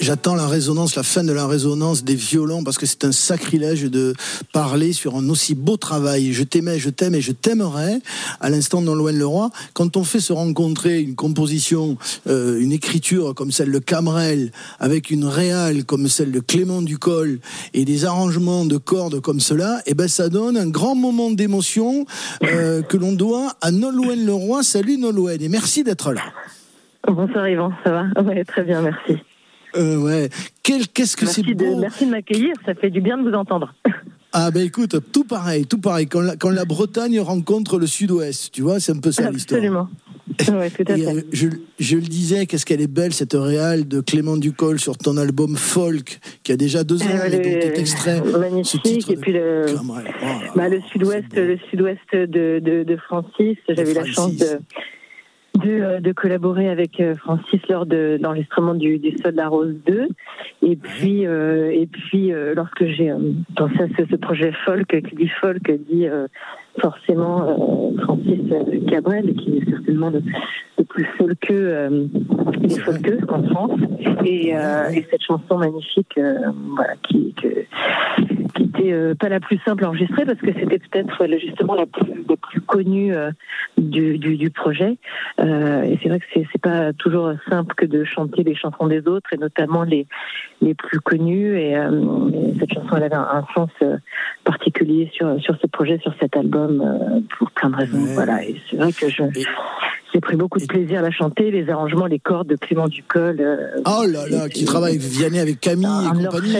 [0.00, 3.84] J'attends la résonance, la fin de la résonance des violons parce que c'est un sacrilège
[3.84, 4.14] de
[4.52, 6.32] parler sur un aussi beau travail.
[6.32, 8.00] Je t'aimais, je t'aime et je t'aimerais.
[8.40, 11.96] À l'instant dans loin le roi, quand on fait se rencontrer une composition,
[12.26, 17.40] euh, une écriture comme celle de Camrel avec une réale comme celle de Clément Ducol
[17.74, 21.30] et des arrangements de cordes comme cela, et eh ben ça donne un grand moment
[21.30, 22.04] d'émotion
[22.44, 24.62] euh, que l'on doit à Nolwenn Leroy.
[24.62, 26.22] Salut Nolwenn et merci d'être là.
[27.06, 28.04] Bonsoir Yvan, ça va?
[28.22, 29.18] Oui, très bien, merci.
[29.76, 30.28] Euh, ouais.
[30.62, 31.78] Qu'est-ce que c'est beau.
[31.78, 33.74] merci de m'accueillir, ça fait du bien de vous entendre.
[34.34, 36.06] Ah ben écoute, tout pareil, tout pareil.
[36.06, 39.58] Quand la, quand la Bretagne rencontre le Sud-Ouest, tu vois, c'est un peu ça l'histoire.
[39.58, 39.88] Absolument.
[40.58, 41.06] Ouais, tout à fait.
[41.06, 44.96] Euh, je, je, le disais, qu'est-ce qu'elle est belle cette réale de Clément Ducol sur
[44.96, 48.22] ton album Folk, qui a déjà deux ans, et dont est extrait.
[48.22, 49.10] Magnifique.
[49.10, 49.66] Et puis le,
[50.56, 53.58] bah, le Sud-Ouest, le Sud-Ouest de, de, de Francis.
[53.68, 54.60] J'avais eu la chance de
[55.64, 59.74] euh, de, collaborer avec euh, Francis lors de l'enregistrement du, du Sol de la Rose
[59.86, 60.08] 2.
[60.62, 63.12] Et puis, euh, et puis lorsque j'ai
[63.56, 66.06] pensé à ce, projet folk, qui dit folk, dit
[66.80, 68.40] forcément Francis
[68.88, 70.22] Cabrel, qui est certainement le,
[70.84, 71.72] plus folkeux
[72.58, 73.80] des folkeux en France.
[74.24, 76.18] Et, et, cette chanson magnifique,
[77.08, 77.66] qui, que,
[78.54, 81.74] qui était euh, pas la plus simple à enregistrer parce que c'était peut-être euh, justement
[81.74, 83.30] la plus, la plus connue euh,
[83.78, 84.98] du, projet.
[85.40, 88.86] Euh, et c'est vrai que c'est, c'est pas toujours simple que de chanter les chansons
[88.86, 90.06] des autres et notamment les,
[90.60, 91.58] les plus connues.
[91.58, 91.76] Et,
[92.58, 93.70] cette chanson, elle avait un, sens
[94.44, 96.61] particulier sur, sur ce projet, sur cet album,
[97.38, 98.04] pour plein de raisons.
[98.14, 98.44] Voilà.
[98.44, 99.22] Et c'est vrai que je,
[100.12, 103.36] j'ai pris beaucoup de plaisir à la chanter, les arrangements, les cordes de Clément Ducol.
[103.40, 106.54] Euh, oh là là, qui travaille Vianney avec Camille et compagnie.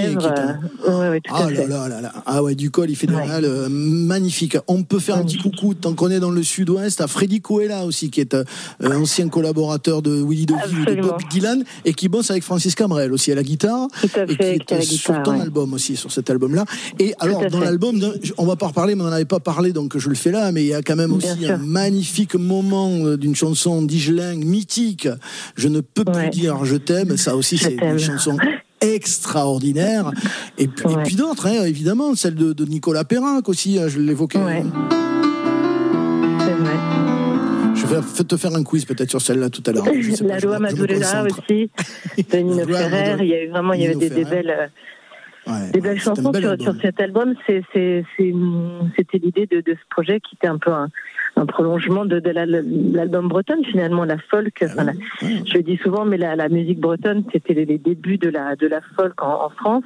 [0.89, 2.12] Euh, tout ah là là là là.
[2.25, 3.45] Ah ouais, Ducol, il fait des ouais.
[3.45, 4.56] euh, magnifiques.
[4.69, 7.84] On peut faire un petit coucou, tant qu'on est dans le sud-ouest, à Freddy Coella
[7.84, 8.45] aussi, qui est euh,
[8.83, 13.33] ancien collaborateur de Willy DeVille de Bob Dylan, et qui bosse avec Francis Camrel aussi
[13.33, 13.89] à la guitare.
[14.00, 16.64] Tout à fait, et qui est sur ton album aussi, sur cet album-là.
[16.98, 18.00] Et alors, dans l'album,
[18.39, 20.31] on va pas en parler, mais on n'en avait pas parlé, donc je le fais
[20.31, 25.08] là, mais il y a quand même aussi un magnifique moment d'une chanson d'Igelin mythique.
[25.57, 27.17] Je ne peux plus dire je t'aime.
[27.17, 28.36] Ça aussi, c'est une chanson
[28.83, 30.11] extraordinaire.
[30.58, 34.39] Et puis, puis d'autres, hein, évidemment, celle de, Nicolas Perrin aussi, hein, je l'évoquais.
[34.39, 34.64] Ouais.
[37.74, 39.85] Je vais te faire un quiz peut-être sur celle-là tout à l'heure.
[40.24, 41.70] La loi Mazoulera aussi,
[42.17, 43.17] de Nino Ferrer.
[43.20, 44.70] Il y a eu vraiment il y avait des, des, belles.
[45.47, 47.35] Ouais, des belles chansons sur, sur, cet album.
[47.47, 48.05] C'était
[49.14, 50.89] l'idée de, de, ce projet qui était un peu un,
[51.36, 54.64] un prolongement de, de l'album bretonne finalement la folk.
[54.79, 58.19] Ah la, je le dis souvent, mais la, la musique bretonne c'était les, les, débuts
[58.19, 59.85] de la de la folk en, en, France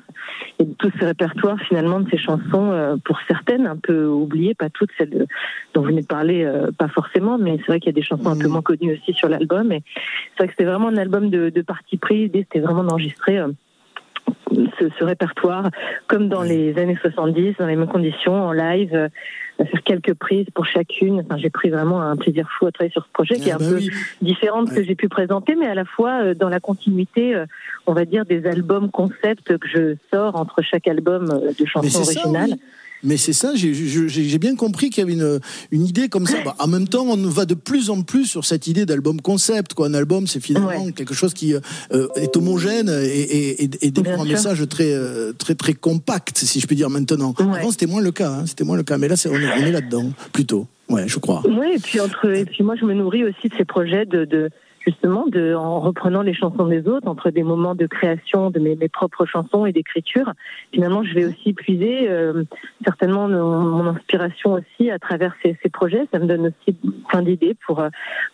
[0.59, 4.71] et tout ce répertoire finalement de ces chansons euh, pour certaines un peu oubliées, pas
[4.71, 5.27] toutes celles
[5.75, 8.03] dont vous venez de parler, euh, pas forcément, mais c'est vrai qu'il y a des
[8.03, 8.53] chansons un peu mm.
[8.53, 9.73] moins connues aussi sur l'album.
[9.73, 9.83] Et
[10.33, 12.25] c'est vrai que c'était vraiment un album de, de parti pris.
[12.25, 13.39] L'idée c'était vraiment d'enregistrer.
[13.39, 13.49] Euh,
[14.79, 15.71] ce, ce, répertoire,
[16.07, 19.09] comme dans les années 70, dans les mêmes conditions, en live, euh,
[19.65, 21.21] faire quelques prises pour chacune.
[21.21, 23.59] Enfin, j'ai pris vraiment un plaisir fou à travailler sur ce projet qui est un
[23.61, 23.81] ah bah peu
[24.21, 27.35] différent de ce que j'ai pu présenter, mais à la fois euh, dans la continuité,
[27.35, 27.47] euh,
[27.87, 32.57] on va dire, des albums concepts que je sors entre chaque album de chansons originales.
[33.03, 35.41] Mais c'est ça, j'ai bien compris qu'il y avait une,
[35.71, 36.39] une, idée comme ça.
[36.45, 39.75] Bah, en même temps, on va de plus en plus sur cette idée d'album concept.
[39.75, 39.89] Quoi.
[39.89, 44.25] Un album, c'est finalement quelque chose qui euh, est homogène et, et, et, et un
[44.25, 47.35] message très, euh, très, très compact, si je puis dire maintenant.
[47.39, 48.31] Avant, c'était moins le cas.
[48.31, 48.99] Hein, c'était moins le cas.
[48.99, 50.67] Mais là, on est, on est là-dedans, plutôt.
[50.89, 51.43] Ouais, je crois.
[51.47, 54.25] Oui, et puis, entre, et puis moi, je me nourris aussi de ces projets de,
[54.25, 54.51] de
[54.87, 58.77] justement de, en reprenant les chansons des autres, entre des moments de création de mes,
[58.77, 60.33] mes propres chansons et d'écriture.
[60.73, 62.45] Finalement, je vais aussi puiser euh,
[62.85, 66.07] certainement mon, inspiration aussi à travers ces, ces, projets.
[66.13, 66.77] Ça me donne aussi
[67.09, 67.83] plein d'idées pour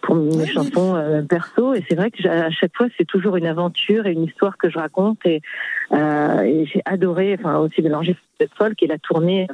[0.02, 1.74] pour mes chansons euh, perso.
[1.74, 4.68] Et c'est vrai que à chaque fois, c'est toujours une aventure et une histoire que
[4.70, 5.18] je raconte.
[5.24, 5.40] Et,
[5.92, 9.46] euh, et j'ai adoré, enfin aussi mélanger cette folk et la tournée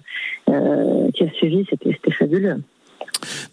[0.49, 1.67] euh, qui a suivi.
[1.71, 2.63] C'était fabuleux.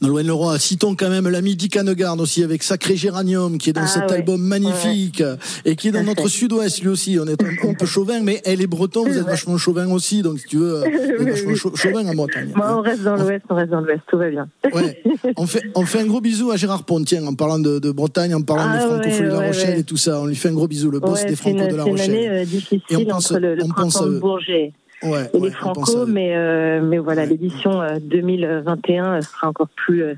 [0.01, 3.81] Nolwenn Leroy, citons quand même l'ami Dick Hanegarde aussi avec Sacré Géranium qui est dans
[3.81, 5.23] ah cet album magnifique
[5.63, 7.17] et qui est dans notre sud-ouest lui aussi.
[7.21, 10.39] On est un, peu chauvin, mais elle est breton, vous êtes vachement chauvin aussi, donc
[10.39, 12.51] si tu veux, euh, vachement chauvin en Bretagne.
[12.55, 14.47] Moi, on reste dans l'ouest, on reste dans l'ouest, tout va bien.
[14.73, 15.01] Ouais.
[15.37, 18.33] On, fait, on fait un gros bisou à Gérard Pontien en parlant de, de Bretagne,
[18.35, 20.21] en parlant ah, de francophonie de La Rochelle et tout ça.
[20.21, 22.11] On lui fait un gros bisou, le boss des Franco de La Rochelle.
[22.11, 24.73] Une année euh, difficile et on pense, entre le, le on pense, euh, Bourget
[25.05, 30.15] ouais, et les Franco, mais, euh, mais voilà, l'édition 2021 euh, sera encore plus euh,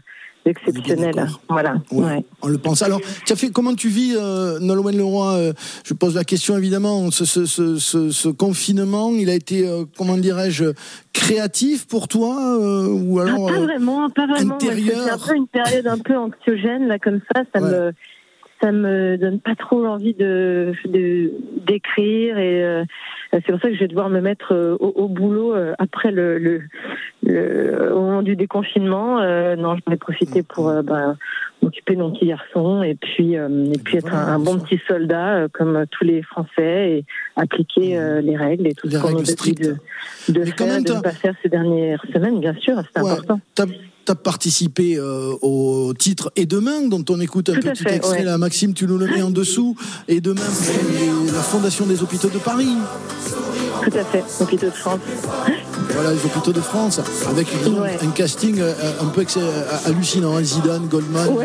[0.49, 1.27] exceptionnelle.
[1.49, 1.75] Voilà.
[2.41, 2.81] On le pense.
[2.81, 5.53] Alors, tu as fait, comment tu vis, euh, Nolwenn Leroy euh,
[5.85, 7.11] Je pose la question évidemment.
[7.11, 10.65] Ce, ce, ce, ce confinement, il a été, euh, comment dirais-je,
[11.13, 12.57] créatif pour toi
[12.89, 14.55] ou alors ah, Pas vraiment, pas vraiment.
[14.55, 15.03] Intérieur.
[15.03, 17.43] C'est un peu une période un peu anxiogène là, comme ça.
[17.53, 17.91] Ça me
[18.61, 22.83] ça me donne pas trop envie de d'écrire et euh,
[23.31, 26.37] c'est pour ça que je vais devoir me mettre euh, au, boulot euh, après le,
[26.39, 29.17] le, au moment du déconfinement.
[29.55, 31.17] non, je vais profiter pour ben,
[31.61, 35.85] m'occuper de mon petit garçon et puis et puis être un, bon petit soldat comme
[35.91, 37.05] tous les Français et
[37.35, 38.19] appliquer mmh.
[38.19, 41.49] les règles et tout ce qu'on a de, de faire, de ne pas faire ces
[41.49, 43.39] dernières semaines, bien sûr, c'est important
[44.07, 48.37] tu as participé euh, au titre Et demain, dont on écoute un petit extrait là.
[48.37, 49.75] Maxime, tu nous le mets en dessous.
[50.07, 52.73] Et demain, c'est la Fondation des hôpitaux de Paris.
[53.83, 54.99] Tout à fait, hôpitaux de France.
[55.89, 57.47] Voilà, les hôpitaux de France, avec
[58.01, 59.25] un casting euh, un peu
[59.85, 60.37] hallucinant.
[60.37, 60.43] Hein.
[60.43, 61.27] Zidane, Goldman,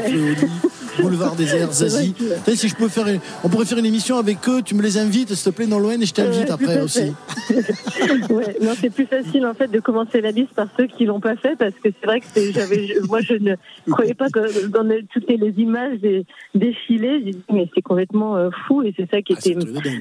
[1.00, 2.14] Boulevard des Airs, Zazie.
[2.54, 3.06] Si je peux faire,
[3.44, 4.62] on pourrait faire une émission avec eux.
[4.62, 7.12] Tu me les invites, s'il te plaît, dans l'ON et je t'invite après aussi.
[8.30, 11.20] ouais, non, c'est plus facile en fait de commencer la liste par ceux qui l'ont
[11.20, 13.54] pas fait parce que c'est vrai que j'avais, moi, je ne
[13.90, 16.24] croyais pas que dans toutes les images des
[16.54, 19.56] défilés, j'ai dit mais c'est complètement euh, fou et c'est ça qui ah, était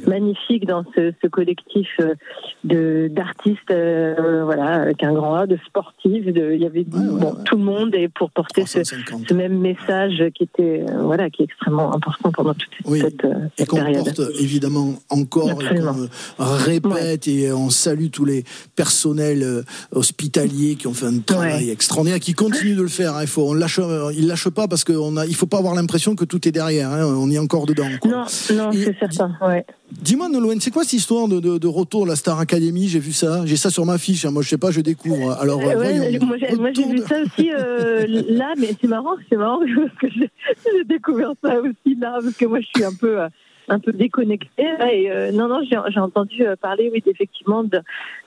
[0.07, 2.15] magnifique dans ce, collectif euh,
[2.63, 6.25] de d'artistes, euh, voilà, avec un grand A, de sportifs.
[6.25, 10.23] De, il y avait bon, tout le monde et pour porter ce, ce même message
[10.35, 14.21] qui était euh, voilà, qui est extrêmement important pendant toute cette, euh, et qu'on porte
[14.39, 18.43] évidemment encore, et qu'on répète et on salue tous les
[18.75, 19.63] personnels euh,
[19.93, 23.15] hospitaliers qui ont fait un travail extraordinaire, qui continuent de le faire.
[23.15, 23.21] Hein.
[23.21, 23.79] Il faut, on lâche,
[24.13, 26.91] ils lâchent pas parce qu'on a, il faut pas avoir l'impression que tout est derrière.
[26.91, 27.05] Hein.
[27.05, 27.87] On est encore dedans.
[28.05, 29.37] Non, non, c'est certain.
[29.41, 29.65] Ouais.
[29.91, 32.87] Dis-moi, Nolwenn, c'est quoi cette histoire de, de, retour de la Star Academy?
[32.87, 34.23] J'ai vu ça, j'ai ça sur ma fiche.
[34.23, 34.31] Hein.
[34.31, 35.33] Moi, je sais pas, je découvre.
[35.33, 37.49] Alors, moi, j'ai vu ça aussi
[38.29, 39.59] là, mais c'est marrant, c'est marrant
[40.01, 40.07] que
[40.77, 43.19] j'ai découvert ça aussi là, parce que moi, je suis un peu
[43.71, 44.67] un peu déconnectée.
[44.81, 47.63] Euh, non, non, j'ai entendu euh, parler, oui, effectivement,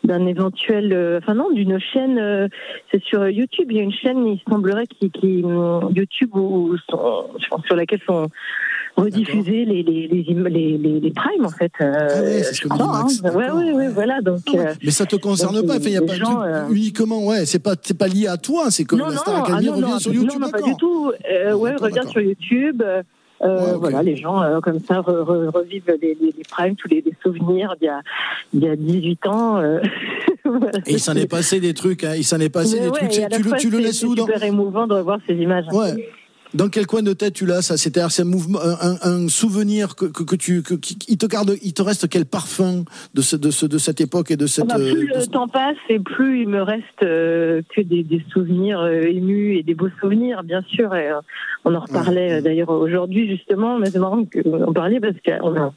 [0.02, 2.48] d'un éventuel, euh, enfin non, d'une chaîne.
[2.90, 3.70] c'est sur YouTube.
[3.70, 5.44] Il y a une chaîne, il semblerait, qui, qui
[5.94, 8.28] YouTube ou sur laquelle sont
[8.96, 11.72] rediffuser les les, les, les, les, primes en fait.
[11.80, 13.20] Euh, ah ouais, c'est ce que crois, Max.
[13.24, 13.34] Hein.
[13.34, 14.20] Ouais, ouais, ouais, voilà.
[14.20, 15.76] Donc, euh, mais ça te concerne donc, pas.
[15.76, 16.68] Il y a pas gens, euh...
[16.70, 17.24] uniquement.
[17.24, 18.70] Ouais, c'est pas c'est pas lié à toi.
[18.70, 20.40] C'est que non, la Star Academy ah, non, revient non, sur YouTube.
[20.40, 21.12] Non, pas du tout.
[21.30, 22.82] Euh, ouais, revient sur YouTube.
[23.42, 23.78] Euh, ouais, okay.
[23.80, 27.02] Voilà, les gens euh, comme ça re, re, revivent les, les, les, primes, tous les,
[27.02, 27.90] les, souvenirs d'il
[28.60, 29.58] y y a 18 ans.
[29.58, 29.80] Euh,
[30.44, 30.78] voilà.
[30.86, 32.98] Et il s'en est passé des trucs, hein, il s'en est passé mais des ouais,
[32.98, 33.10] trucs.
[33.10, 35.66] Tu, le, tu le laisses où C'est super émouvant de revoir ces images.
[35.72, 36.08] Ouais.
[36.54, 37.76] Dans quel coin de tête tu l'as ça?
[37.76, 40.74] C'était un mouvement, un, un, souvenir que, que, que tu, que,
[41.08, 42.84] il te garde, il te reste quel parfum
[43.14, 44.66] de ce, de ce, de cette époque et de cette.
[44.70, 48.04] Ah bah, plus euh, le temps passe et plus il me reste euh, que des,
[48.04, 50.94] des, souvenirs euh, émus et des beaux souvenirs, bien sûr.
[50.94, 51.20] Et, euh,
[51.64, 55.72] on en reparlait d'ailleurs aujourd'hui justement, mais c'est marrant qu'on parlait parce qu'on a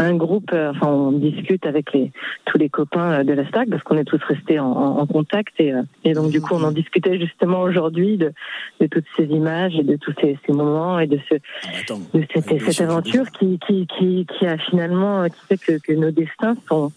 [0.00, 2.10] un groupe, euh, enfin on discute avec les,
[2.46, 5.54] tous les copains euh, de la STAC parce qu'on est tous restés en, en contact
[5.58, 8.32] et, euh, et, donc du coup on en discutait justement aujourd'hui de,
[8.80, 12.24] de, toutes ces images et de tous ces, ces moments et de, ce, ah, de
[12.32, 16.56] cette, cette aventure qui, qui, qui, qui, a finalement qui fait que, que nos destins
[16.66, 16.92] sont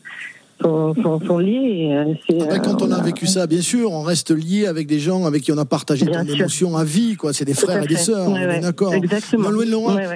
[0.64, 2.16] sont, liés.
[2.32, 5.44] Euh, quand on a vécu ça, bien sûr, on reste lié avec des gens avec
[5.44, 7.16] qui on a partagé ton émotion à vie.
[7.16, 7.34] quoi.
[7.34, 8.94] C'est des frères et des sœurs, on est d'accord.
[8.94, 9.50] Exactement.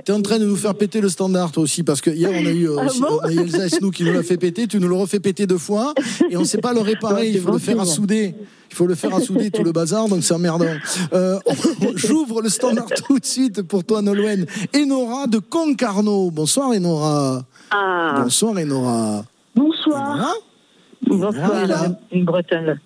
[0.05, 2.29] tu es en train de nous faire péter le standard, toi aussi, parce que hier,
[2.33, 2.77] on a eu, euh,
[3.23, 5.93] ah Elsa Esnou qui nous l'a fait péter, tu nous le refais péter deux fois,
[6.29, 8.35] et on ne sait pas le réparer, il faut le faire à souder.
[8.69, 10.65] Il faut le faire à souder tout le bazar, donc c'est emmerdant.
[11.13, 11.39] Euh,
[11.95, 14.45] J'ouvre le standard tout de suite pour toi, Nolwenn.
[14.75, 16.31] Enora de Concarneau.
[16.31, 17.43] Bonsoir, Enora.
[17.71, 18.21] Ah.
[18.23, 19.23] Bonsoir, Enora.
[19.55, 20.35] Bonsoir.
[21.09, 22.79] Bonsoir, une bretonne.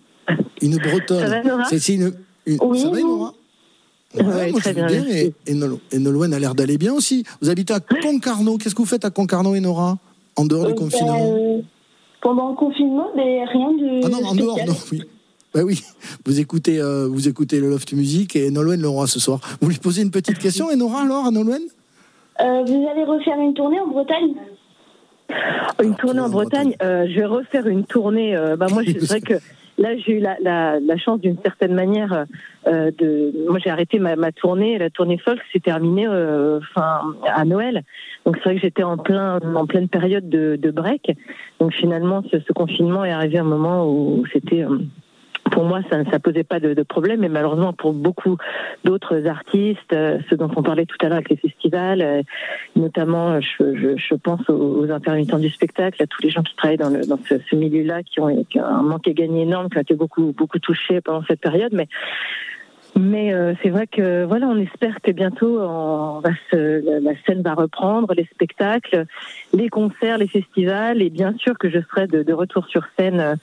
[0.62, 1.20] Une bretonne.
[1.20, 2.14] Ça va, Nora C'est une,
[2.46, 2.58] une...
[2.62, 3.34] Oui, Ça va, Nora
[4.16, 4.88] ouais, ouais, moi, très bien.
[4.88, 5.54] bien et, et,
[6.00, 7.24] Nolwenn a l'air d'aller bien aussi.
[7.42, 8.58] Vous habitez à Concarneau.
[8.58, 9.98] Qu'est-ce que vous faites à Concarneau et Nora?
[10.38, 11.20] En dehors du euh, confinement?
[11.20, 11.62] euh,
[12.22, 14.06] Pendant le confinement, mais rien de.
[14.06, 15.02] Ah non, en dehors, non, oui.
[15.54, 15.84] Ben oui,
[16.26, 19.42] vous écoutez, euh, vous écoutez le Loft Music et Nolwenn Leroy ce soir.
[19.60, 21.62] Vous lui posez une petite question, et Nora alors, à Nolwenn?
[22.40, 24.34] Euh, Vous allez refaire une tournée en Bretagne?
[25.84, 28.36] Une tournée en Bretagne, euh, je vais refaire une tournée.
[28.36, 29.36] Euh, bah moi, c'est vrai que
[29.78, 32.26] là, j'ai eu la, la, la chance d'une certaine manière
[32.68, 33.34] euh, de.
[33.50, 34.78] Moi, j'ai arrêté ma, ma, tournée.
[34.78, 37.84] La tournée folk s'est terminée euh, fin à Noël.
[38.26, 41.12] Donc c'est vrai que j'étais en plein en pleine période de, de break.
[41.60, 44.78] Donc finalement, ce, ce, confinement est arrivé à un moment où c'était euh,
[45.52, 48.38] pour moi, ça ne posait pas de, de, problème, mais malheureusement pour beaucoup
[48.84, 52.22] d'autres artistes, euh, ceux dont on parlait tout à l'heure avec les festivals, euh,
[52.76, 56.78] notamment, je, je, je, pense aux, intermittents du spectacle, à tous les gens qui travaillent
[56.78, 59.70] dans, le, dans ce, ce milieu-là, qui ont, qui ont un manque à gagner énorme,
[59.70, 61.88] qui ont été beaucoup beaucoup touchés pendant cette période, mais
[62.98, 67.42] mais euh, c'est vrai que voilà, on espère que bientôt on va se, la scène
[67.42, 69.06] va reprendre, les spectacles,
[69.54, 73.38] les concerts, les festivals, et bien sûr que je serai de, de retour sur scène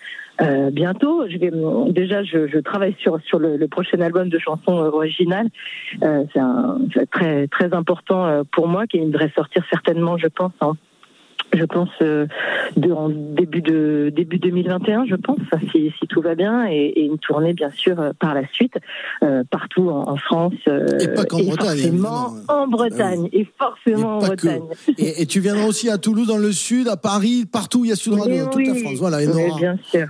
[0.70, 1.28] bientôt.
[1.28, 1.50] Je vais,
[1.92, 5.48] déjà, je, travaille sur sur le, prochain album de chansons originales.
[6.00, 10.74] c'est très très important pour moi, qui devrait sortir certainement, je pense, en
[11.52, 12.26] je pense euh,
[12.76, 15.38] de, en début de début 2021 je pense
[15.72, 18.74] si, si tout va bien et, une tournée bien sûr euh, par la suite
[19.22, 20.54] euh, partout en, France
[21.00, 24.62] et pas qu'en Bretagne forcément en Bretagne et forcément en Bretagne.
[24.98, 27.96] Et, tu viendras aussi à Toulouse dans le sud à Paris partout il y a
[27.96, 28.94] Sud Radio toute la France.
[28.98, 30.06] Voilà Enora bien sûr.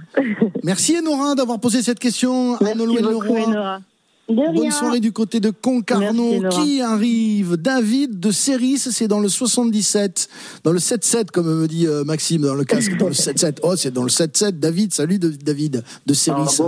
[0.64, 3.80] Merci Enora d'avoir posé cette question à Nolwenn Leroy
[4.28, 6.48] Bonne soirée du côté de Concarneau.
[6.50, 7.56] Qui arrive?
[7.56, 10.28] David de Céris, c'est dans le 77.
[10.64, 13.60] Dans le 7-7, comme me dit euh, Maxime, dans le casque, dans le 7-7.
[13.62, 14.58] Oh, c'est dans le 7-7.
[14.58, 16.60] David, salut David de Céris.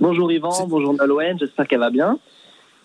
[0.00, 2.18] Bonjour Yvan, bonjour Nalouen, j'espère qu'elle va bien.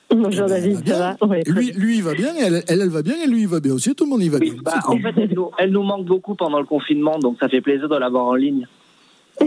[0.09, 1.37] Bonjour David, ça va?
[1.45, 3.93] Lui, lui, il va bien, elle, elle, va bien, et lui, il va bien aussi,
[3.93, 4.53] tout le monde y va bien.
[4.63, 5.13] Bah, en fait,
[5.59, 8.67] elle nous, manque beaucoup pendant le confinement, donc ça fait plaisir de l'avoir en ligne.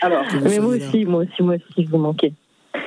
[0.00, 2.32] Alors, mais moi aussi, moi aussi, moi aussi, vous manquez.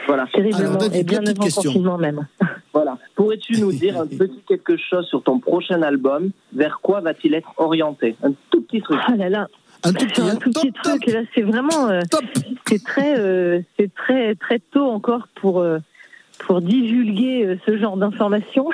[0.07, 0.27] Voilà.
[0.33, 0.79] Terriblement.
[0.93, 2.27] et bien avant confinement même.
[2.73, 2.97] Voilà.
[3.15, 6.31] Pourrais-tu nous dire un petit quelque chose sur ton prochain album?
[6.53, 8.17] Vers quoi va-t-il être orienté?
[8.21, 8.99] Un tout petit truc.
[9.07, 9.47] Ah là là.
[9.83, 11.05] Un tout petit, un tout petit truc.
[11.07, 11.87] Là, c'est vraiment.
[11.87, 12.01] Euh,
[12.67, 15.61] c'est très, euh, c'est très, très tôt encore pour.
[15.61, 15.79] Euh,
[16.39, 18.69] pour divulguer euh, ce genre d'informations,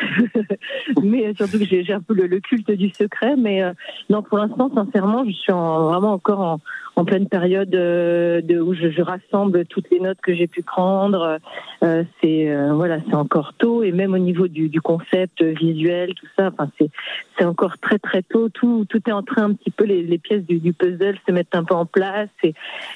[1.03, 3.35] mais surtout que j'ai un peu le, culte du secret.
[3.37, 3.73] Mais euh,
[4.09, 6.59] non, pour l'instant, sincèrement, je suis vraiment encore en,
[7.05, 11.39] pleine période euh, de, où je, rassemble toutes les notes que j'ai pu prendre.
[11.83, 16.27] Euh, c'est euh, voilà, c'est encore tôt et même au niveau du, concept visuel, tout
[16.37, 16.51] ça.
[16.51, 18.49] Enfin, c'est encore très très tôt.
[18.49, 21.63] Tout tout est en train un petit peu les, pièces du, puzzle se mettent un
[21.63, 22.29] peu en place.
[22.43, 22.53] Et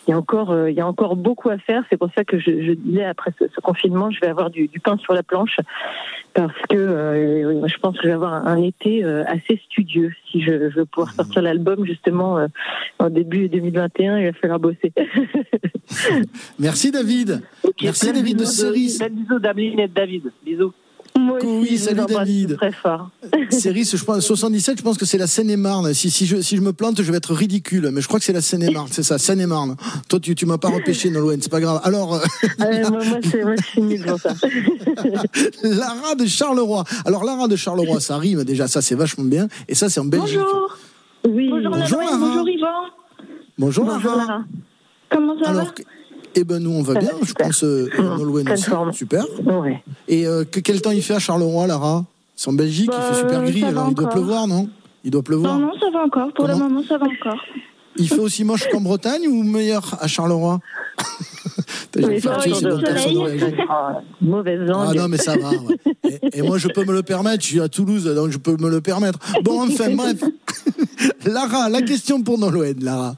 [0.08, 1.84] il y a encore il y a encore beaucoup à faire.
[1.90, 4.98] C'est pour ça que je, disais après ce, confinement, je vais avoir du, du pain
[4.98, 5.58] sur la planche
[6.34, 6.76] parce que
[7.68, 11.14] je pense que je vais avoir un, été assez studieux si je, je veux pouvoir
[11.14, 12.46] sortir l'album justement
[13.00, 14.92] en début 2020 il va falloir bosser.
[16.60, 17.42] Merci David.
[17.82, 19.02] Merci David de Cerise.
[19.10, 20.32] Bisous David et David.
[20.44, 20.74] Bisous.
[21.26, 22.58] Moi aussi, oui, salut David.
[22.58, 23.10] Très fort.
[23.50, 25.94] Cerise, je pense 77, je pense que c'est la Seine-et-Marne.
[25.94, 28.26] Si, si, je, si je me plante, je vais être ridicule, mais je crois que
[28.26, 29.76] c'est la Seine-et-Marne, c'est ça, Seine-et-Marne.
[30.08, 31.82] Toi, tu, tu m'as pas repêché, Nolwenn, c'est pas grave.
[31.84, 32.16] Alors.
[32.16, 32.20] Euh,
[32.60, 34.34] moi, moi, c'est, moi, je suis nul pour ça.
[35.64, 36.84] Lara de Charleroi.
[37.06, 39.48] Alors, Lara de Charleroi, ça rime déjà, ça c'est vachement bien.
[39.68, 40.38] Et ça, c'est en Belgique.
[40.38, 40.78] Bonjour.
[41.28, 41.50] Oui.
[41.50, 42.68] Bonjour, bonjour, bonjour Yvan.
[43.58, 44.44] Bonjour, Bonjour Lara.
[45.10, 45.72] Comment ça Alors, va
[46.36, 49.26] eh ben nous on va bien, je pense euh, Nolwenn aussi, super.
[49.46, 49.82] Ouais.
[50.08, 52.04] Et euh, quel temps il fait à Charleroi, Lara?
[52.36, 54.70] C'est en Belgique, il fait bah, super gris, alors il doit pleuvoir, non?
[55.04, 55.58] Il doit pleuvoir.
[55.58, 56.34] Non, non, ça va encore.
[56.34, 57.40] Pour le moment, ça va encore.
[57.98, 60.60] Il fait aussi moche qu'en Bretagne ou meilleur à Charleroi?
[61.98, 62.22] Oui,
[63.70, 64.88] ah, Mauvaise langue.
[64.90, 65.50] Ah non, mais ça va.
[65.50, 65.78] Ouais.
[66.04, 67.42] Et, et, moi, je peux me le permettre.
[67.42, 69.20] Je suis à Toulouse, donc je peux me le permettre.
[69.44, 70.22] Bon, enfin, bref.
[71.26, 73.16] Lara, la question pour Nolwenn, Lara.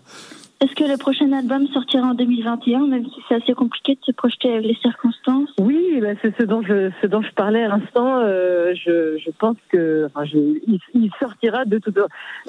[0.60, 4.12] Est-ce que le prochain album sortira en 2021, même si c'est assez compliqué de se
[4.12, 5.50] projeter avec les circonstances?
[5.60, 8.22] Oui, bah, c'est ce dont je, ce dont je parlais à l'instant.
[8.22, 10.38] Euh, je, je, pense que enfin, je,
[10.96, 11.94] il, sortira de tout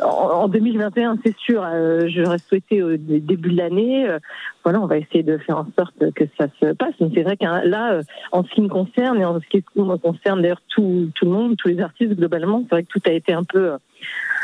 [0.02, 1.62] en, en 2021, c'est sûr.
[1.62, 4.08] Euh, J'aurais souhaité au début de l'année.
[4.08, 4.18] Euh,
[4.64, 6.94] voilà, on va essayer de faire en sorte que ça se passe.
[7.00, 9.62] Mais c'est vrai que là, euh, en ce qui me concerne et en ce qui
[9.76, 13.02] me concerne d'ailleurs tout, tout le monde, tous les artistes globalement, c'est vrai que tout
[13.04, 13.72] a été un peu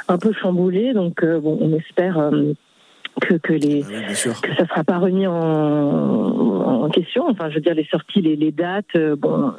[0.08, 0.92] un peu chamboulé.
[0.92, 2.30] Donc bon, on espère
[3.20, 7.24] que, que les ah que ça sera pas remis en, en, question.
[7.28, 8.96] Enfin, je veux dire les sorties, les, les dates.
[8.96, 9.52] Euh, bon,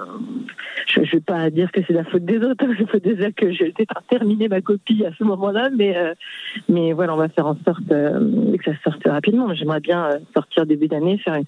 [0.88, 2.66] je, je vais pas dire que c'est la faute des autres.
[2.80, 3.74] Il faut déjà que j'ai
[4.10, 6.14] terminé ma copie à ce moment-là, mais euh,
[6.70, 9.54] mais voilà, on va faire en sorte euh, que ça sorte rapidement.
[9.54, 11.46] J'aimerais bien sortir début d'année, faire une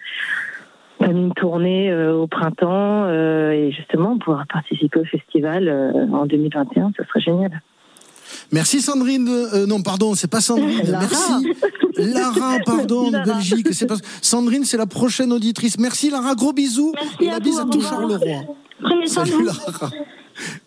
[1.00, 5.70] une tournée au printemps et justement pouvoir participer au festival
[6.12, 7.62] en 2021, ce serait génial.
[8.52, 9.28] Merci Sandrine.
[9.28, 10.84] Euh, non, pardon, c'est pas Sandrine.
[10.88, 11.54] Merci.
[11.98, 13.68] Lara, pardon, de Belgique.
[13.72, 13.98] C'est pas...
[14.22, 15.78] Sandrine, c'est la prochaine auditrice.
[15.80, 16.94] Merci Lara, gros bisous.
[16.96, 18.44] Merci et la bise à tout Charleroi.
[18.82, 19.92] Prenez Salut Lara.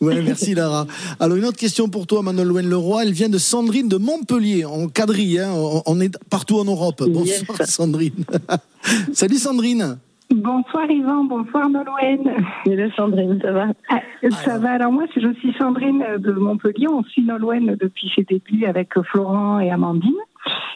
[0.00, 0.86] Ouais, merci Lara.
[1.20, 3.04] Alors une autre question pour toi, Manuel Leroy.
[3.04, 5.38] Elle vient de Sandrine de Montpellier, en quadrille.
[5.38, 5.52] Hein.
[5.86, 7.04] On est partout en Europe.
[7.08, 8.24] Bonsoir Sandrine.
[9.14, 9.98] Salut Sandrine.
[10.34, 12.46] Bonsoir Yvan, bonsoir Nolwenn.
[12.64, 13.66] Hello Sandrine, ça va?
[13.88, 14.00] Ah,
[14.44, 18.64] Ça va, alors moi je suis Sandrine de Montpellier, on suit Nolwenn depuis ses débuts
[18.64, 20.14] avec Florent et Amandine.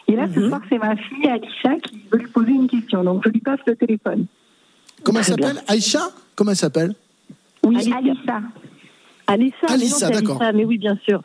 [0.09, 0.49] Et là ce mhm.
[0.49, 3.61] soir c'est ma fille Alicia qui veut lui poser une question, donc je lui passe
[3.65, 4.25] le téléphone.
[5.03, 5.61] Comment elle s'appelle?
[5.67, 6.01] Aïcha?
[6.35, 6.93] Comment elle s'appelle?
[7.63, 8.41] Oui, Alissa.
[9.25, 10.41] Alissa, Alissa, d'accord.
[10.53, 11.21] Mais oui, bien sûr.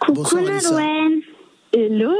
[0.00, 1.20] Coucou Nolwenn.
[1.72, 2.10] Hello,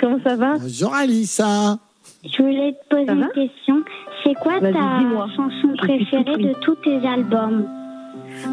[0.00, 0.58] comment ça va?
[0.58, 1.78] Bonjour Alissa.
[2.24, 3.82] Je voulais te poser une question.
[4.24, 5.00] C'est quoi ta
[5.36, 7.66] chanson préférée de tous tes albums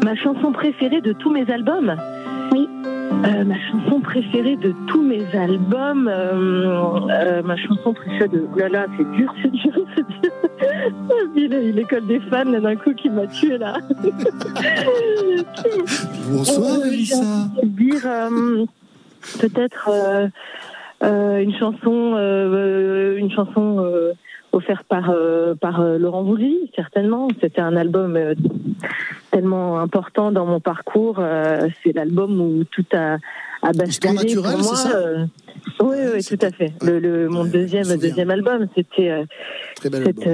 [0.04, 1.96] Ma chanson préférée de tous mes albums
[2.52, 2.68] Oui.
[3.24, 8.46] Euh, ma chanson préférée de tous mes albums, euh, ma chanson préférée de.
[8.54, 11.74] Oh là là, c'est dur, c'est dur, c'est dur.
[11.74, 13.78] L'école des fans, d'un coup, qui m'a tué là.
[16.30, 17.48] Bonsoir, Elissa.
[17.64, 18.08] Dire
[19.40, 19.90] peut-être
[21.02, 23.84] une chanson, une chanson
[24.52, 27.28] offert par euh, par euh, Laurent Voulzy, certainement.
[27.40, 28.34] C'était un album euh,
[29.30, 31.22] tellement important dans mon parcours.
[31.82, 33.18] c'est l'album où tout a,
[33.62, 34.76] a basculé naturel, pour moi.
[35.80, 36.72] oui, oui, tout à fait.
[36.82, 39.24] Le, mon deuxième deuxième album, c'était
[39.80, 40.28] cette,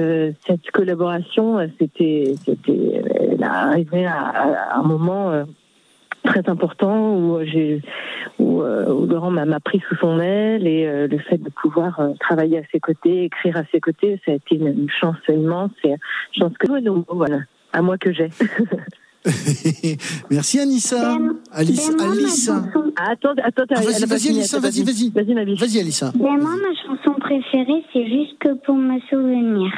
[0.47, 1.69] cette collaboration.
[1.79, 3.03] C'était c'était
[3.41, 5.45] arrivé à, à, un moment
[6.27, 7.81] très important où j'ai
[8.39, 12.13] où, euh, Laurent m'a pris sous son aile et euh, le fait de pouvoir euh,
[12.19, 15.91] travailler à ses côtés, écrire à ses côtés, ça a été une, chance immense et
[15.91, 15.97] une
[16.31, 16.67] chance que
[17.13, 17.39] voilà,
[17.73, 18.29] à moi que j'ai.
[20.29, 21.17] Merci Anissa.
[21.51, 22.63] Alice, Alissa.
[22.95, 25.09] attends, attends, ah, vas-y, vas-y Anissa, vas-y, vas-y.
[25.09, 26.11] Vas-y Vas-y Alissa.
[26.15, 29.71] moi, ma chanson préférée, c'est juste que pour me souvenir.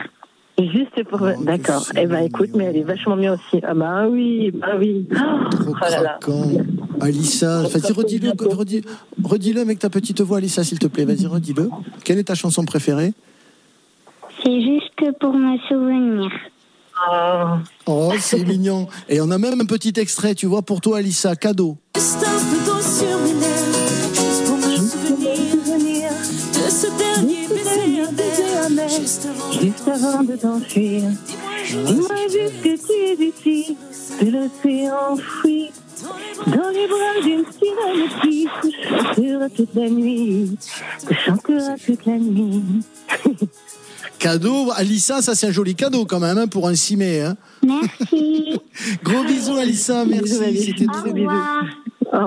[0.59, 1.21] Juste pour.
[1.21, 1.85] Oh, D'accord.
[1.95, 3.61] Eh ben, écoute, mais elle est vachement bien aussi.
[3.63, 5.07] Ah bah oui, bah oui.
[5.51, 6.19] Trop oh là là.
[7.01, 8.81] Alissa, vas-y, redis-le, redis,
[9.23, 11.05] redis-le avec ta petite voix, Alissa, s'il te plaît.
[11.05, 11.69] Vas-y, redis-le.
[12.03, 13.13] Quelle est ta chanson préférée?
[14.43, 16.29] C'est juste pour me souvenir.
[17.09, 17.45] Oh,
[17.85, 18.87] oh c'est mignon.
[19.07, 21.77] Et on a même un petit extrait, tu vois, pour toi, Alissa, cadeau.
[21.95, 23.38] Juste un peu d'eau sur mes
[30.03, 31.03] avant de t'enfuir.
[31.67, 33.77] Dis-moi juste que tu es ici,
[34.21, 35.71] de l'océan enfoui.
[36.45, 38.47] Dans les bras d'une sirène qui
[38.87, 40.57] chantera toute la nuit,
[41.25, 42.63] chantera toute la nuit.
[44.17, 47.21] Cadeau, Alissa, ça c'est un joli cadeau quand même hein, pour un cimé.
[47.21, 47.35] Hein.
[47.63, 48.59] Merci.
[49.03, 50.57] Gros bisous Alissa, merci.
[50.57, 51.13] C'était très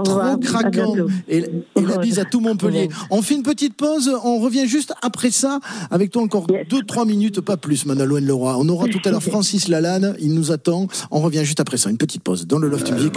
[0.03, 0.95] Trop craquant.
[1.29, 1.45] Et,
[1.77, 2.89] la bise à tout Montpellier.
[3.11, 7.41] On fait une petite pause, on revient juste après ça, avec toi encore 2-3 minutes,
[7.41, 8.57] pas plus, Manalouen Leroy.
[8.59, 10.87] On aura tout à l'heure Francis Lalanne, il nous attend.
[11.11, 13.13] On revient juste après ça, une petite pause dans le Loft Music.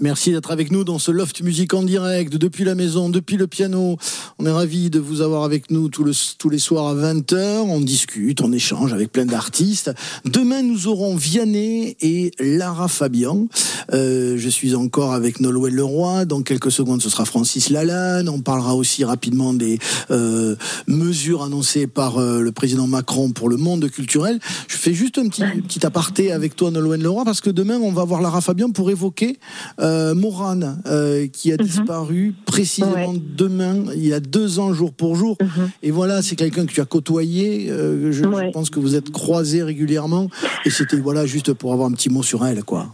[0.00, 3.48] Merci d'être avec nous dans ce Loft Musique en direct, depuis la maison, depuis le
[3.48, 3.96] piano.
[4.38, 7.62] On est ravis de vous avoir avec nous tous, les soirs à 20h.
[7.66, 9.90] On discute, on échange avec plein d'artistes.
[10.24, 13.48] Demain, nous aurons Vianney et Lara Fabian.
[13.92, 16.26] Euh, je suis encore avec Nolwenn Leroy.
[16.26, 18.28] Dans quelques secondes, ce sera Francis Lalanne.
[18.28, 19.80] On parlera aussi rapidement des
[20.12, 20.54] euh,
[20.86, 24.38] mesures annoncées par euh, le président Macron pour le monde culturel.
[24.68, 27.90] Je fais juste un petit, petit aparté avec toi, Nolwenn Leroy, parce que demain, on
[27.90, 29.40] va voir Lara Fabian pour évoquer
[29.88, 31.62] euh, Morane, euh, qui a mhm.
[31.62, 35.36] disparu précisément demain, il y a deux ans, jour pour jour.
[35.40, 35.70] Mhm.
[35.82, 37.70] Et voilà, c'est quelqu'un que tu as côtoyé.
[37.70, 40.28] Euh, je, pense que vous êtes croisés régulièrement.
[40.64, 42.86] Et c'était voilà juste pour avoir un petit mot sur elle, quoi.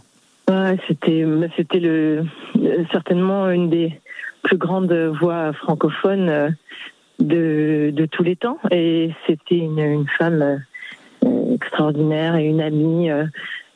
[0.87, 1.25] c'était,
[1.57, 2.25] c'était le,
[2.91, 3.99] certainement une des
[4.43, 6.55] plus grandes voix francophones
[7.19, 8.57] de, de tous les temps.
[8.71, 10.61] Et c'était une, une femme
[11.53, 13.09] extraordinaire et une amie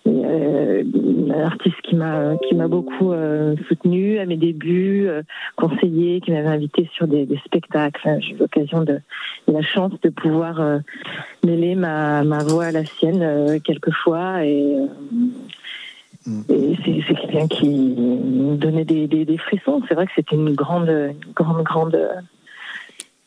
[0.09, 0.83] euh,
[1.29, 5.21] un artiste qui m'a qui m'a beaucoup euh, soutenu à mes débuts, euh,
[5.55, 8.17] conseillé, qui m'avait invité sur des, spectacles.
[8.19, 8.99] J'ai eu l'occasion de
[9.47, 10.79] la chance de pouvoir
[11.45, 14.75] mêler ma, ma voix à la sienne quelquefois et
[16.25, 16.43] mm.
[17.07, 19.81] c'est quelqu'un qui me donnait des, des, frissons.
[19.87, 20.91] C'est vrai que c'était une grande,
[21.35, 21.99] grande, grande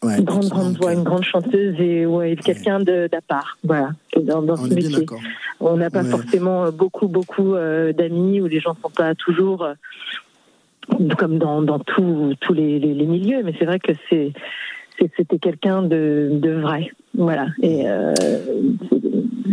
[0.02, 3.58] une grande, grande voix, une grande chanteuse et ouais, quelqu'un d'à part.
[3.64, 5.06] Voilà, dans, dans ce métier.
[5.60, 9.62] On n'a pas forcément euh, beaucoup, beaucoup euh, d'amis où les gens sont pas toujours
[9.62, 9.74] euh,
[11.16, 14.32] comme dans, dans tous les, les, les, milieux, mais c'est vrai que c'est
[14.98, 16.90] c'était quelqu'un de, de vrai.
[17.16, 17.48] Voilà.
[17.62, 18.14] Et euh,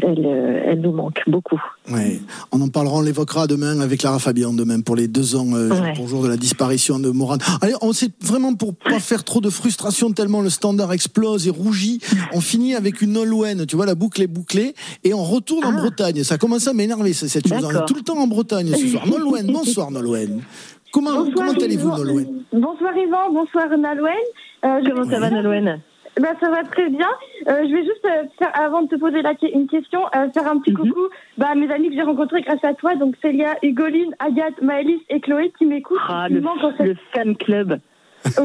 [0.01, 1.61] elle, euh, elle, nous manque beaucoup.
[1.91, 2.21] Ouais.
[2.51, 5.93] On en parlera, on l'évoquera demain avec Lara Fabian, demain, pour les deux ans euh,
[5.95, 7.39] pour jour de la disparition de Morane.
[7.61, 11.49] Allez, on sait vraiment pour pas faire trop de frustration, tellement le standard explose et
[11.49, 11.99] rougit,
[12.33, 14.73] on finit avec une Nolwenn, tu vois, la boucle est bouclée,
[15.03, 15.81] et on retourne en ah.
[15.81, 16.23] Bretagne.
[16.23, 17.63] Ça commence à m'énerver, cette chose.
[17.63, 19.05] On est tout le temps en Bretagne ce soir.
[19.05, 20.41] Nolwenn, bonsoir Nolwenn.
[20.91, 24.15] Comment, comment allez-vous, Nolwenn Bonsoir Yvan, bonsoir Nolwenn.
[24.65, 25.81] Euh, comment ça va, Nolwenn
[26.19, 27.07] ben, ça va très bien.
[27.47, 30.47] Euh, je vais juste, euh, faire, avant de te poser la, une question, euh, faire
[30.47, 30.77] un petit mhm.
[30.77, 31.01] coucou
[31.37, 32.95] bah, à mes amis que j'ai rencontrés grâce à toi.
[32.95, 35.99] Donc, Célia, Hugoline, Agathe, Maëlys et Chloé qui m'écoutent.
[36.09, 36.41] Ah, le,
[36.83, 37.79] le fan club.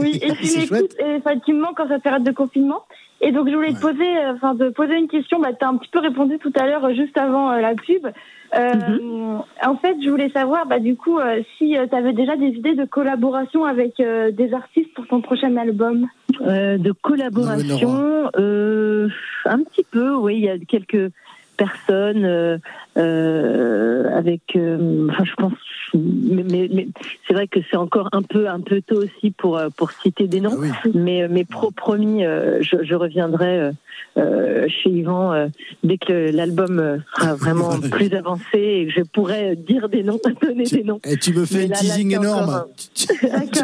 [0.01, 2.83] Oui, et qui m'écoutent et enfin, qui me manquent en cette période de confinement.
[3.21, 5.41] Et donc, je voulais te poser, enfin, de poser une question.
[5.41, 8.07] Bah, tu as un petit peu répondu tout à l'heure, juste avant la pub.
[8.55, 9.43] Mhm.
[9.65, 11.19] En fait, je voulais savoir, bah, du coup,
[11.59, 16.07] si tu avais déjà des idées de collaboration avec des artistes pour ton prochain album?
[16.41, 19.09] Euh, de collaboration, euh,
[19.45, 21.13] un petit peu, oui, il y a quelques
[21.57, 22.59] personnes, euh,
[22.97, 25.53] avec, enfin, je pense,
[25.95, 26.89] mais, mais,
[27.27, 30.41] c'est vrai que c'est encore un peu un peu tôt aussi pour pour citer des
[30.41, 33.73] noms, ah mais mais pro promis, je, je reviendrai
[34.17, 35.49] euh, chez Yvan euh,
[35.83, 40.63] dès que l'album sera vraiment plus avancé et que je pourrai dire des noms, donner
[40.65, 41.01] des noms.
[41.05, 42.65] Et tu me fais un teasing énorme.
[42.95, 43.09] tu,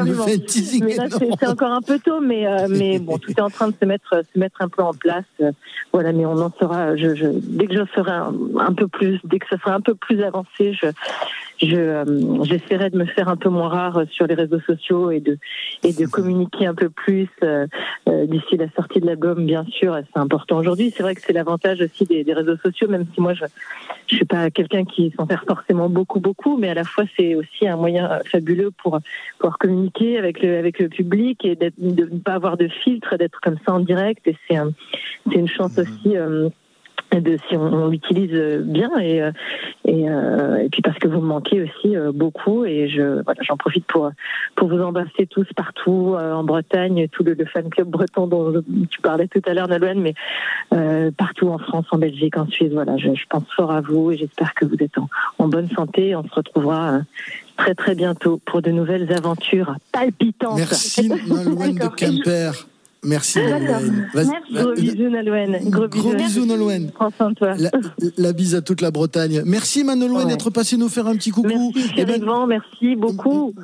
[0.02, 3.18] me fais un teasing mais là, c'est encore un peu tôt, mais euh, mais bon,
[3.18, 5.24] tout est en train de se mettre se mettre un peu en place.
[5.92, 6.96] voilà, mais on en sera.
[6.96, 9.80] Je, je, dès que je serai un, un, peu plus, dès que ça sera un
[9.80, 10.86] peu plus avancé, je
[11.62, 15.38] je j'essaierai de me faire un peu moins rare sur les réseaux sociaux et de
[15.82, 17.28] et de communiquer un peu plus
[18.06, 19.96] d'ici la sortie de l'album, bien sûr.
[20.12, 20.92] C'est important aujourd'hui.
[20.96, 23.44] C'est vrai que c'est l'avantage aussi des, réseaux sociaux, même si moi je
[24.06, 27.34] je suis pas quelqu'un qui s'en sert forcément beaucoup beaucoup, mais à la fois c'est
[27.34, 28.98] aussi un moyen fabuleux pour
[29.38, 33.40] pouvoir communiquer avec le avec le public et de ne pas avoir de filtre, d'être
[33.40, 34.26] comme ça en direct.
[34.26, 34.56] Et c'est
[35.28, 35.80] c'est une chance mmh.
[35.80, 36.16] aussi.
[36.16, 36.48] Euh,
[37.18, 38.32] de si on, l'utilise
[38.64, 39.32] bien et, euh,
[39.84, 43.42] et, euh, et, puis parce que vous me manquez aussi euh, beaucoup et je voilà
[43.42, 44.10] j'en profite pour
[44.54, 49.26] pour vous embrasser tous partout en Bretagne tout le, fan club breton dont tu parlais
[49.26, 50.14] tout à l'heure Nalouen mais
[51.12, 54.16] partout en France en Belgique en Suisse voilà je, je pense fort à vous et
[54.16, 57.00] j'espère que vous êtes en, en bonne santé on se retrouvera
[57.56, 60.56] très très bientôt pour de nouvelles aventures palpitantes.
[60.56, 62.69] Merci Nalouen de Quimper
[63.04, 64.08] Merci Nolwenn.
[64.52, 65.70] Gros bisous Nolwenn.
[65.70, 66.90] Gros, bisous Nolwenn.
[66.90, 67.54] Prends soin de toi.
[68.18, 69.42] La, bise à toute la Bretagne.
[69.46, 71.72] Merci Manolwen d'être passé nous faire un petit coucou.
[71.74, 73.54] Merci eh ben, merci beaucoup.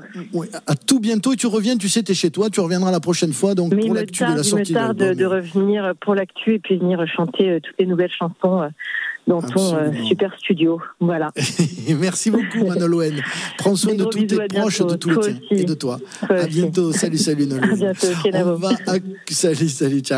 [0.67, 3.01] à tout bientôt et tu reviens, tu sais, tu es chez toi, tu reviendras la
[3.01, 4.73] prochaine fois donc pour l'actu de la sortie.
[4.73, 8.13] Il me tarde de, revenir pour l'actu et puis venir chanter euh, toutes les nouvelles
[8.13, 8.63] chansons
[9.27, 10.81] dans ton euh, super studio.
[11.01, 11.33] Voilà.
[11.99, 13.23] Merci beaucoup, Manolwen.
[13.59, 15.99] Prends soin de tous tes proches, de tous les tiens et de toi.
[16.29, 16.93] à bientôt.
[16.93, 17.71] Salut, salut, Nolwenn.
[17.73, 18.07] À bientôt.
[18.35, 18.71] On va...
[19.29, 20.15] Salut, salut, ciao.